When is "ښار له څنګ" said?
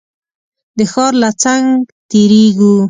0.91-1.67